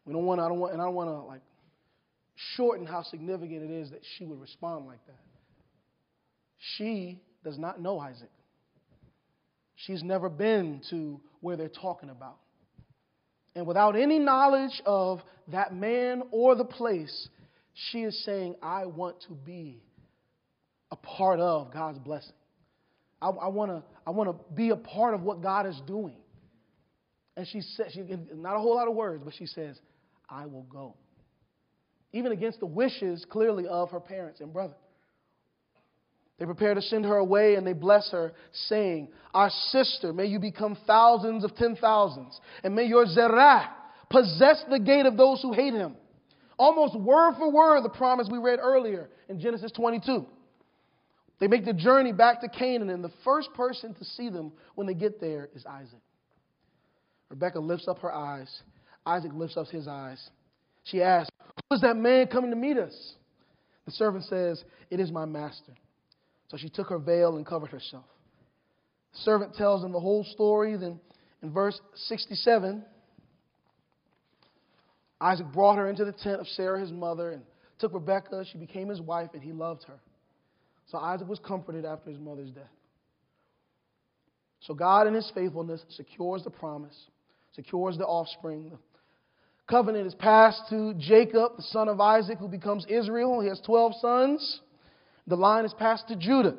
[0.05, 1.41] We don't want I don't want and I don't want to like
[2.55, 5.19] shorten how significant it is that she would respond like that.
[6.77, 8.31] She does not know Isaac.
[9.75, 12.37] She's never been to where they're talking about.
[13.55, 17.27] And without any knowledge of that man or the place,
[17.73, 19.83] she is saying, I want to be
[20.91, 22.33] a part of God's blessing.
[23.21, 26.17] I, I want to I wanna be a part of what God is doing.
[27.35, 28.01] And she said, she,
[28.35, 29.79] not a whole lot of words, but she says,
[30.29, 30.95] I will go.
[32.11, 34.75] Even against the wishes, clearly, of her parents and brother.
[36.39, 38.33] They prepare to send her away and they bless her,
[38.67, 43.69] saying, Our sister, may you become thousands of ten thousands, and may your Zerah
[44.09, 45.95] possess the gate of those who hate him.
[46.57, 50.25] Almost word for word, the promise we read earlier in Genesis 22.
[51.39, 54.87] They make the journey back to Canaan, and the first person to see them when
[54.87, 55.99] they get there is Isaac.
[57.29, 58.49] Rebecca lifts up her eyes.
[59.05, 60.29] Isaac lifts up his eyes.
[60.83, 61.31] She asks,
[61.69, 63.13] Who is that man coming to meet us?
[63.85, 65.73] The servant says, It is my master.
[66.49, 68.05] So she took her veil and covered herself.
[69.13, 70.75] The servant tells them the whole story.
[70.77, 70.99] Then
[71.41, 72.83] in verse 67,
[75.21, 77.43] Isaac brought her into the tent of Sarah, his mother, and
[77.79, 78.45] took Rebekah.
[78.51, 79.99] She became his wife, and he loved her.
[80.87, 82.63] So Isaac was comforted after his mother's death.
[84.61, 86.95] So God, in his faithfulness, secures the promise,
[87.53, 88.69] secures the offspring.
[88.69, 88.77] The
[89.69, 93.41] covenant is passed to Jacob, the son of Isaac, who becomes Israel.
[93.41, 94.61] He has 12 sons.
[95.27, 96.57] The line is passed to Judah.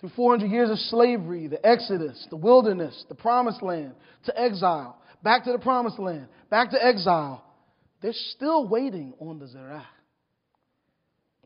[0.00, 3.92] Through 400 years of slavery, the Exodus, the wilderness, the promised land,
[4.24, 7.44] to exile, back to the promised land, back to exile,
[8.00, 9.86] they're still waiting on the Zerah.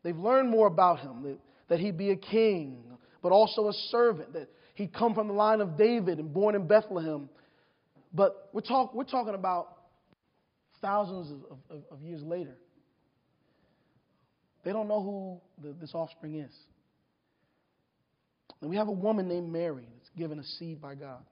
[0.03, 2.83] They've learned more about him, that, that he'd be a king,
[3.21, 6.65] but also a servant, that he'd come from the line of David and born in
[6.65, 7.29] Bethlehem.
[8.13, 9.67] But we're, talk, we're talking about
[10.81, 12.55] thousands of, of, of years later.
[14.65, 16.53] They don't know who the, this offspring is.
[18.59, 21.23] And we have a woman named Mary that's given a seed by God.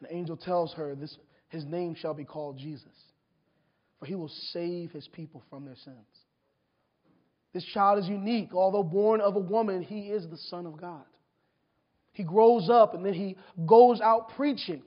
[0.00, 1.16] An angel tells her, this,
[1.48, 2.84] His name shall be called Jesus,
[3.98, 5.96] for he will save his people from their sins.
[7.52, 8.50] This child is unique.
[8.54, 11.04] Although born of a woman, he is the Son of God.
[12.12, 13.36] He grows up and then he
[13.66, 14.82] goes out preaching,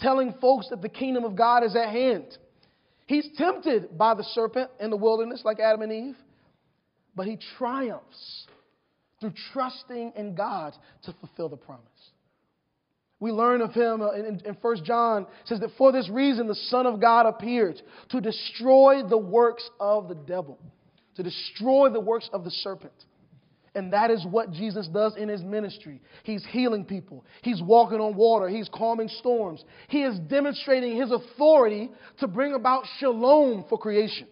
[0.00, 2.36] telling folks that the kingdom of God is at hand.
[3.06, 6.16] He's tempted by the serpent in the wilderness, like Adam and Eve
[7.18, 8.46] but he triumphs
[9.20, 11.82] through trusting in God to fulfill the promise.
[13.18, 16.54] We learn of him uh, in, in 1 John says that for this reason the
[16.54, 20.60] Son of God appeared to destroy the works of the devil,
[21.16, 22.92] to destroy the works of the serpent.
[23.74, 26.00] And that is what Jesus does in his ministry.
[26.22, 27.24] He's healing people.
[27.42, 28.48] He's walking on water.
[28.48, 29.64] He's calming storms.
[29.88, 31.90] He is demonstrating his authority
[32.20, 34.28] to bring about shalom for creation.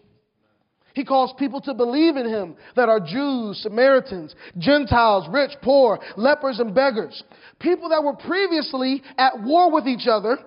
[0.97, 6.57] He calls people to believe in him that are Jews, Samaritans, Gentiles, rich, poor, lepers,
[6.57, 7.21] and beggars.
[7.59, 10.39] People that were previously at war with each other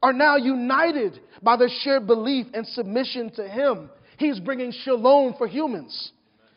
[0.00, 3.90] are now united by their shared belief and submission to him.
[4.16, 6.12] He's bringing shalom for humans.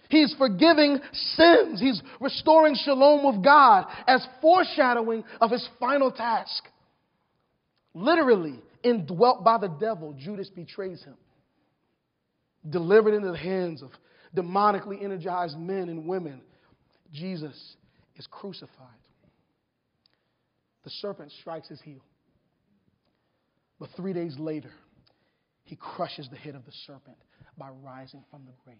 [0.10, 1.82] He's forgiving sins.
[1.82, 6.66] He's restoring shalom with God as foreshadowing of his final task.
[7.96, 11.16] Literally, indwelt by the devil, Judas betrays him
[12.70, 13.90] delivered into the hands of
[14.36, 16.42] demonically energized men and women,
[17.12, 17.76] Jesus
[18.16, 18.88] is crucified.
[20.84, 22.04] The serpent strikes his heel.
[23.80, 24.72] But three days later,
[25.64, 27.18] he crushes the head of the serpent
[27.58, 28.78] by rising from the grave.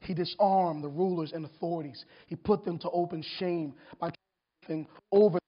[0.00, 2.04] He disarmed the rulers and authorities.
[2.26, 4.10] He put them to open shame by
[4.66, 5.39] triumphing over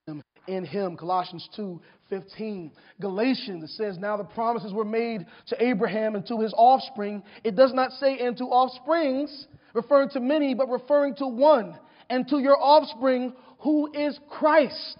[0.47, 0.97] in him.
[0.97, 2.71] Colossians 2 15.
[3.01, 7.23] Galatians, it says, Now the promises were made to Abraham and to his offspring.
[7.43, 11.77] It does not say, and to offsprings, referring to many, but referring to one,
[12.09, 14.97] and to your offspring, who is Christ.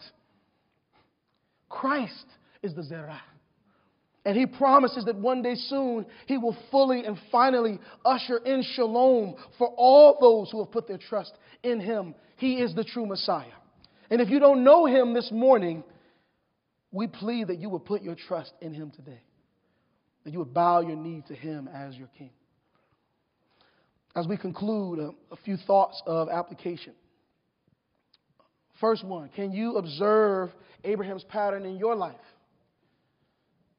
[1.70, 2.26] Christ
[2.62, 3.22] is the Zerah.
[4.26, 9.36] And he promises that one day soon he will fully and finally usher in shalom
[9.58, 12.16] for all those who have put their trust in him.
[12.38, 13.52] He is the true Messiah.
[14.10, 15.84] And if you don't know him this morning,
[16.92, 19.22] we plead that you would put your trust in him today,
[20.24, 22.32] that you would bow your knee to him as your king.
[24.16, 26.94] As we conclude, a, a few thoughts of application.
[28.80, 30.52] First one, can you observe
[30.84, 32.16] Abraham's pattern in your life?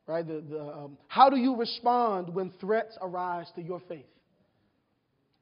[0.06, 0.26] Right?
[0.26, 4.06] The, the, um, how do you respond when threats arise to your faith?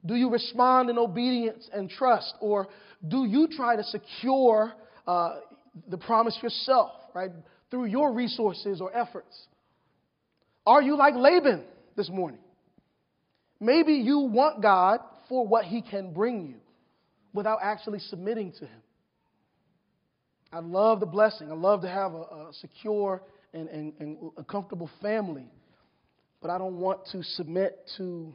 [0.05, 2.69] Do you respond in obedience and trust, or
[3.07, 4.73] do you try to secure
[5.07, 5.37] uh,
[5.89, 7.31] the promise yourself, right,
[7.71, 9.37] through your resources or efforts?
[10.67, 11.65] Are you like Laban
[11.97, 12.41] this morning?
[13.61, 16.57] Maybe you want God for what he can bring you
[17.33, 18.83] without actually submitting to him.
[20.53, 21.51] I love the blessing.
[21.51, 23.23] I love to have a, a secure
[23.55, 25.47] and, and, and a comfortable family,
[26.41, 28.35] but I don't want to submit to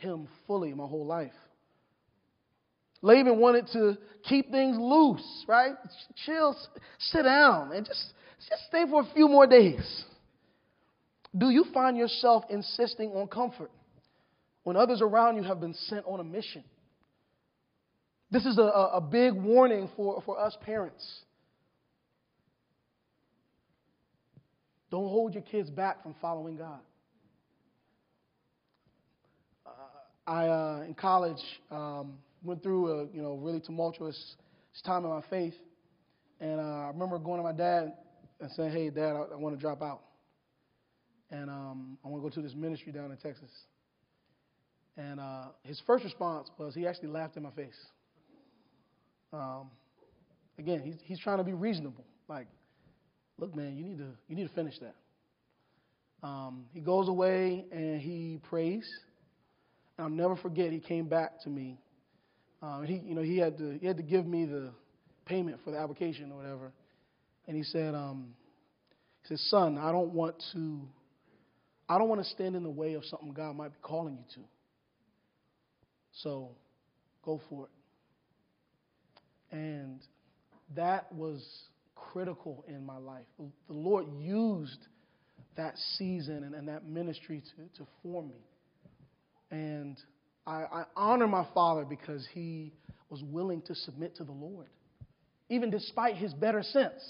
[0.00, 1.32] him fully my whole life.
[3.02, 3.96] Laban wanted to
[4.28, 5.72] keep things loose, right?
[6.26, 6.56] Chill,
[6.98, 8.12] sit down, and just,
[8.48, 10.04] just stay for a few more days.
[11.36, 13.70] Do you find yourself insisting on comfort
[14.64, 16.64] when others around you have been sent on a mission?
[18.30, 21.04] This is a, a big warning for, for us parents.
[24.90, 26.80] Don't hold your kids back from following God.
[29.64, 29.70] Uh,
[30.30, 34.36] I, uh, in college, um, went through a you know really tumultuous
[34.86, 35.54] time in my faith,
[36.40, 37.94] and uh, I remember going to my dad
[38.40, 40.02] and saying, "Hey, Dad, I, I want to drop out,
[41.32, 43.50] and um, I want to go to this ministry down in Texas."
[44.96, 47.78] And uh, his first response was he actually laughed in my face.
[49.32, 49.68] Um,
[50.60, 52.04] again, he's, he's trying to be reasonable.
[52.28, 52.46] Like,
[53.36, 54.94] look, man, you need to you need to finish that.
[56.22, 58.88] Um, he goes away and he prays.
[60.00, 60.72] I'll never forget.
[60.72, 61.78] He came back to me.
[62.62, 64.70] Um, he, you know, he had to he had to give me the
[65.26, 66.72] payment for the application or whatever.
[67.46, 68.34] And he said, um,
[69.22, 70.80] he said, son, I don't want to,
[71.88, 74.24] I don't want to stand in the way of something God might be calling you
[74.34, 74.48] to.
[76.22, 76.50] So,
[77.24, 79.56] go for it.
[79.56, 80.00] And
[80.76, 81.44] that was
[81.94, 83.26] critical in my life.
[83.38, 84.86] The Lord used
[85.56, 88.44] that season and, and that ministry to, to form me.
[89.50, 89.98] And
[90.46, 92.72] I, I honor my father because he
[93.08, 94.68] was willing to submit to the Lord,
[95.48, 97.02] even despite his better sense.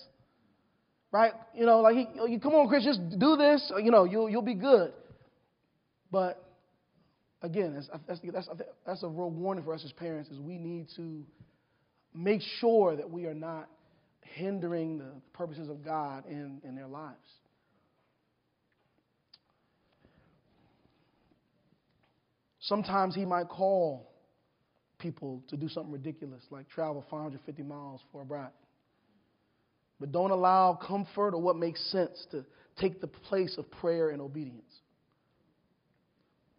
[1.13, 1.33] Right?
[1.55, 4.43] You know, like, he, you come on, Chris, just do this, you know, you'll, you'll
[4.43, 4.93] be good.
[6.11, 6.43] But
[7.43, 8.49] again, that's, that's, that's,
[8.87, 11.25] that's a real warning for us as parents is we need to
[12.15, 13.69] make sure that we are not
[14.23, 17.17] hindering the purposes of God in, in their lives.
[22.71, 24.13] Sometimes he might call
[25.01, 28.53] people to do something ridiculous, like travel 550 miles for a bride.
[29.99, 32.45] But don't allow comfort or what makes sense to
[32.79, 34.73] take the place of prayer and obedience.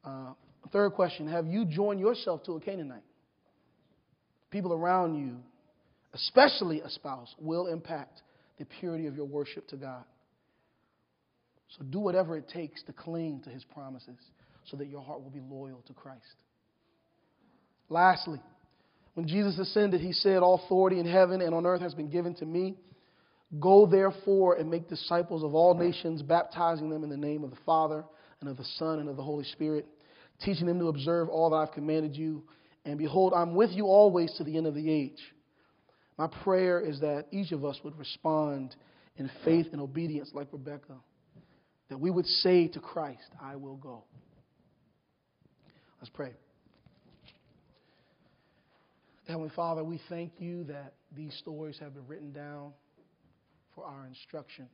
[0.03, 0.33] Uh,
[0.73, 3.03] third question Have you joined yourself to a Canaanite?
[4.51, 5.37] People around you
[6.13, 8.21] especially a spouse, will impact
[8.59, 10.03] the purity of your worship to God.
[11.77, 14.19] So do whatever it takes to cling to his promises
[14.65, 16.35] so that your heart will be loyal to Christ.
[17.89, 18.39] Lastly,
[19.13, 22.33] when Jesus ascended, he said, All authority in heaven and on earth has been given
[22.35, 22.77] to me.
[23.59, 27.57] Go therefore and make disciples of all nations, baptizing them in the name of the
[27.65, 28.05] Father
[28.39, 29.85] and of the Son and of the Holy Spirit,
[30.43, 32.43] teaching them to observe all that I've commanded you.
[32.85, 35.19] And behold, I'm with you always to the end of the age.
[36.17, 38.75] My prayer is that each of us would respond
[39.17, 40.95] in faith and obedience like Rebecca,
[41.89, 44.05] that we would say to Christ, I will go.
[46.01, 46.31] Let's pray.
[49.27, 52.71] Heavenly Father, we thank you that these stories have been written down
[53.75, 54.67] for our instruction,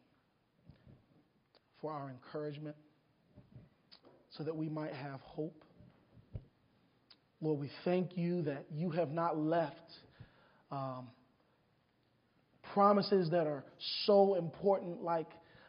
[1.82, 2.78] for our encouragement,
[4.38, 5.66] so that we might have hope.
[7.42, 9.76] Lord, we thank you that you have not left
[10.72, 11.10] um,
[12.74, 13.66] promises that are
[14.06, 15.28] so important, like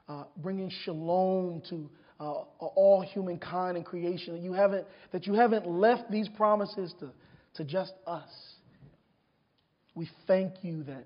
[0.09, 1.91] uh, bringing shalom to
[2.21, 4.35] uh, all humankind and creation.
[4.35, 7.11] That you haven't that you haven't left these promises to,
[7.55, 8.31] to just us.
[9.95, 11.05] We thank you that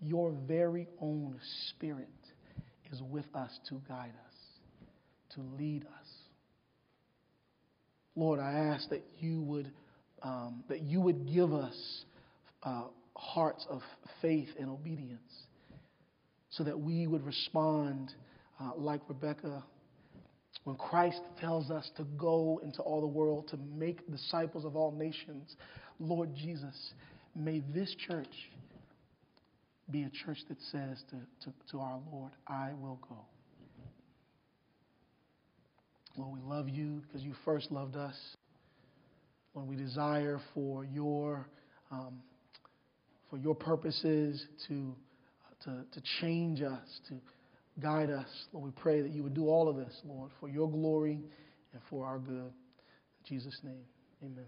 [0.00, 1.38] your very own
[1.70, 2.08] Spirit
[2.92, 6.08] is with us to guide us, to lead us.
[8.16, 9.70] Lord, I ask that you would
[10.22, 12.04] um, that you would give us
[12.62, 12.84] uh,
[13.16, 13.82] hearts of
[14.22, 15.20] faith and obedience
[16.50, 18.12] so that we would respond
[18.60, 19.62] uh, like Rebecca
[20.64, 24.92] when Christ tells us to go into all the world to make disciples of all
[24.92, 25.56] nations,
[25.98, 26.92] Lord Jesus,
[27.36, 28.34] may this church
[29.90, 33.18] be a church that says to, to, to our Lord, I will go.
[36.16, 38.16] Lord, we love you because you first loved us.
[39.54, 41.46] Lord, we desire for your,
[41.90, 42.22] um,
[43.28, 44.94] for your purposes to,
[45.64, 47.14] to, to change us, to
[47.80, 48.28] guide us.
[48.52, 51.20] Lord, we pray that you would do all of this, Lord, for your glory
[51.72, 52.52] and for our good.
[52.52, 53.84] In Jesus' name,
[54.22, 54.46] amen.